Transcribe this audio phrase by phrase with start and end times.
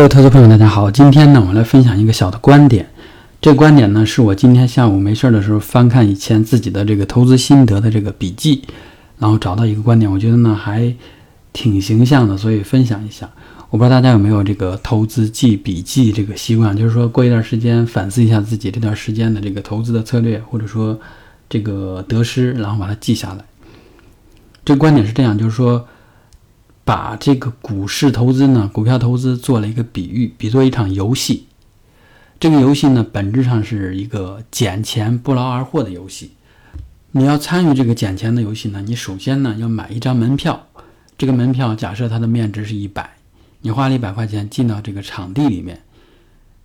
[0.00, 0.90] 各位投资朋友，大家好。
[0.90, 2.88] 今天呢，我来分享一个小的观点。
[3.38, 8.62] 这观点呢，是我今天下午没事的时候翻看以前自己的这个投资心得的这个笔记，
[9.18, 10.90] 然后找到一个观点，我觉得呢还
[11.52, 13.28] 挺形象的，所以分享一下。
[13.68, 20.98] 我不知道大家有没有这个投资记笔记这个习惯，就是说过一段时间反思一下自己这段时间的这个投资的策略，或者说
[21.46, 23.44] 这个得失，然后把它记下来。
[24.64, 25.86] 这观点是这样，就是说。
[26.90, 31.46] 把这个股市投资呢，股票投资做了一个比喻，比作一场游戏。
[32.40, 36.32] 这个游戏呢，本质上是一个捡钱不劳而获的游戏。
[37.12, 40.66] 你要参与这个捡钱的游戏呢，你首先呢要买一张门票。
[41.16, 43.08] 这个门票假设它的面值是一百，
[43.60, 45.80] 你花了一百块钱进到这个场地里面。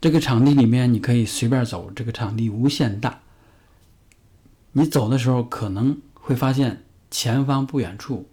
[0.00, 3.18] 这个场地里面你可以随便走，这个场地无限大。
[4.70, 8.28] 你走的时候可能会发现前方不远处。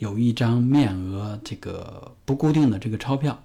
[0.00, 3.44] 有一张面额这个不固定的这个钞票，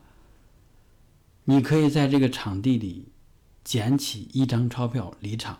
[1.44, 3.10] 你可以在这个场地里
[3.66, 5.60] 捡起一张钞票离场，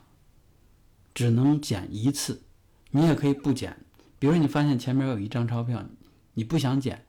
[1.14, 2.44] 只能捡一次。
[2.92, 3.76] 你也可以不捡，
[4.20, 5.86] 比如你发现前面有一张钞票，
[6.34, 7.04] 你不想捡，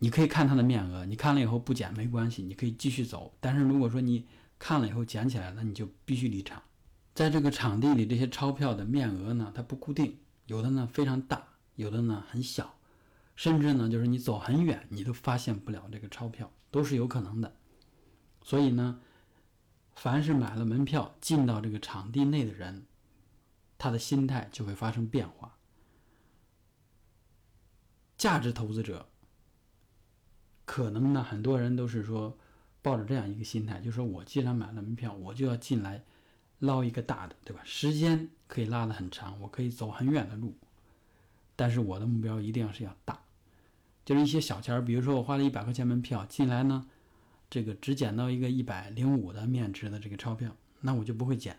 [0.00, 3.32] 你可以看它的面额，你看了以后不捡没关系，你可以继续走。
[3.40, 4.26] 但是如果说你
[4.58, 6.62] 看了以后捡起来了，你就必须离场。
[7.14, 11.42] 在这个场地里，这些钞票的面额呢，它不固定，有的呢非常大，
[11.76, 12.74] 有的呢很小。
[13.38, 17.54] 甚至呢，就是你走很远，你都发现不了这个钞票，都是有可能的。
[18.42, 19.00] 所以呢，
[19.94, 22.84] 凡是买了门票进到这个场地内的人，
[23.78, 25.56] 他的心态就会发生变化。
[28.16, 29.08] 价值投资者，
[30.64, 32.36] 可能呢，很多人都是说
[32.82, 36.04] 抱着这样一个心态，就说我既然买了门票，我就要进来
[36.58, 37.62] 捞一个大的，对吧？
[37.64, 40.56] 时间可以拉得很长，我可以走很远的路，
[41.54, 43.17] 但是我的目标一定要是要大。
[44.08, 46.86] 就是一些小钱儿，比如说我花了一百块钱门票进来呢，
[47.50, 51.58] 这个只捡到一个一百零五的面值的这个钞票，那我就不会捡，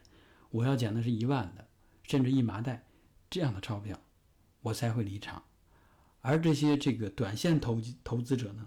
[0.50, 1.68] 我要捡的是一万的，
[2.02, 2.88] 甚至一麻袋
[3.30, 4.02] 这样的钞票，
[4.62, 5.44] 我才会离场。
[6.22, 8.66] 而这些这个短线投机投资者呢，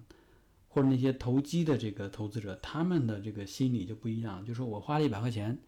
[0.68, 5.58] 或者那些投机的这个投资者，他们的这个心理就不一样，就说我花了一百块钱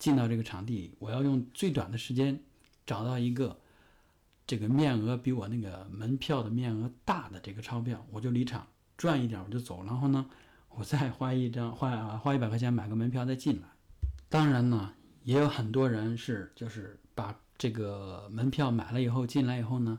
[0.00, 2.42] 进到这个场地，我要用最短的时间
[2.84, 3.60] 找到一个。
[4.46, 8.66] 这个面额比我那个门票的面额大的这个钞票，我就离场
[8.98, 10.26] 赚一点我就走，然后呢，
[10.68, 13.68] 我再花一张花花一百块钱买个门票再进来。
[14.28, 14.92] 当然呢，
[15.22, 19.98] 也有很多人是就是把这个门票买了以后进来以后呢，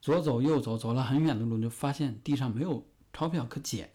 [0.00, 3.90] 左走右走走了很远的路，就发现地上没有钞票可捡，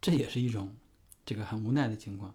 [0.00, 0.72] 这也是一种
[1.24, 2.32] 这个很无奈的情况。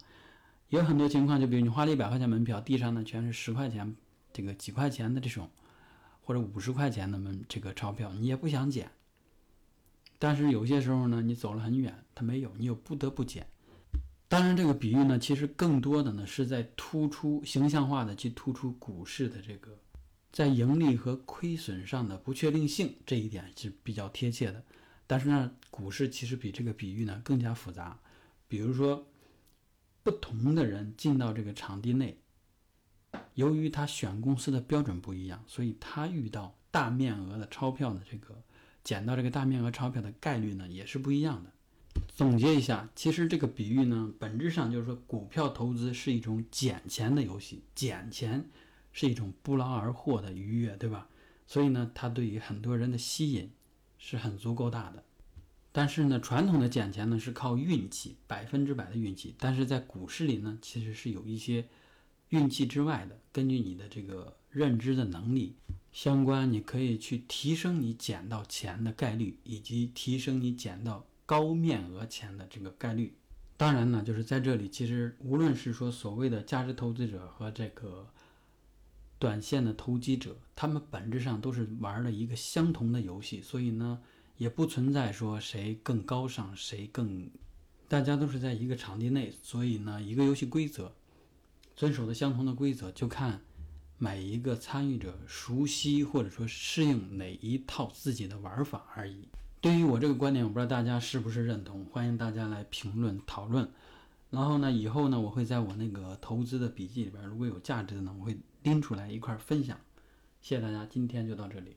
[0.70, 3.96] 也有很多情况，就比如你花了一百块钱门票，地上呢全是十块钱
[4.34, 5.50] 这个几块钱的这种。
[6.22, 8.90] 或者五十块钱的门这个钞票，你也不想捡。
[10.18, 13.48] 但是有些时候呢，你走了很远，它没有，你又不得不捡。
[14.28, 19.78] 当然，这个比喻呢，其实更多的呢是在突出形象化的去突出股市的这个
[20.32, 24.64] 在盈利和亏损上的不确定性，这一点是比较贴切的。
[25.06, 28.00] 但是呢，股市其实比这个比喻呢更加复杂。
[28.48, 29.06] 比如说，
[30.04, 32.18] 不同的人进到这个场地内。
[33.36, 38.36] 由于他选公司的标准不一样，所以他遇到大面额的钞票的这个
[38.84, 41.52] 捡到这个大面额钞票的概率呢也是不一样的。
[42.08, 48.50] 总结一下，其实这个比喻呢，本质上就是说，股票投资是一种捡钱的游戏，捡钱
[48.92, 51.08] 是一种不劳而获的愉悦，对吧？
[51.48, 53.50] 所以呢，它对于很多人的吸引
[53.98, 55.04] 是很足够大的。
[55.72, 59.36] 但是呢，传统的捡钱呢是靠运气，百分之百的运气。
[59.40, 61.66] 但是在股市里呢，其实是有一些。
[62.32, 65.56] 运气之外的，根据你的这个认知的能力
[65.92, 73.14] 相关，你可以去提升你捡到钱的概率，以及提升你捡到高面额钱的这个概率。
[73.58, 78.08] 当然呢，就是在这里，其实无论是说所谓的价值投资者和这个
[79.20, 84.00] 短线的投机者，他们本质上都是玩了一个相同的游戏，所以呢，
[84.38, 87.30] 也不存在说谁更高尚，谁更，
[87.90, 90.94] 大家都是在一个场地内，所以呢，一个游戏规则。
[91.76, 93.42] 遵守的相同的规则，就看
[93.98, 99.28] 每一个参与者熟悉或者说适应哪一套自己的玩法而已。
[99.60, 103.70] 对于我这个观点，我不知道大家是不是认同，欢迎大家来评论讨论。
[104.30, 109.78] 然后呢，以后呢，我会在我那个投资的笔记里边，如果有价值的呢，我会拎出来一块分享。
[110.42, 111.76] 谢谢大家，今天就到这里。